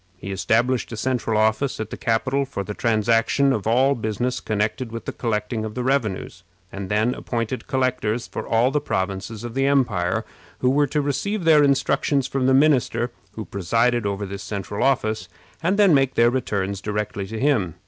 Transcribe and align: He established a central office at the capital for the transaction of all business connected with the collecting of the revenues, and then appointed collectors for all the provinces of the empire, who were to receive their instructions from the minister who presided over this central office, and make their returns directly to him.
He 0.17 0.31
established 0.31 0.91
a 0.91 0.97
central 0.97 1.39
office 1.39 1.79
at 1.79 1.91
the 1.91 1.95
capital 1.95 2.43
for 2.43 2.63
the 2.63 2.73
transaction 2.73 3.53
of 3.53 3.67
all 3.67 3.93
business 3.93 4.39
connected 4.39 4.91
with 4.91 5.05
the 5.05 5.11
collecting 5.11 5.63
of 5.63 5.75
the 5.75 5.83
revenues, 5.83 6.41
and 6.71 6.89
then 6.89 7.13
appointed 7.13 7.67
collectors 7.67 8.25
for 8.25 8.47
all 8.47 8.71
the 8.71 8.81
provinces 8.81 9.43
of 9.43 9.53
the 9.53 9.67
empire, 9.67 10.25
who 10.57 10.71
were 10.71 10.87
to 10.87 11.01
receive 11.03 11.43
their 11.43 11.61
instructions 11.63 12.25
from 12.25 12.47
the 12.47 12.53
minister 12.55 13.11
who 13.33 13.45
presided 13.45 14.07
over 14.07 14.25
this 14.25 14.41
central 14.41 14.83
office, 14.83 15.29
and 15.61 15.77
make 15.93 16.15
their 16.15 16.31
returns 16.31 16.81
directly 16.81 17.27
to 17.27 17.39
him. 17.39 17.75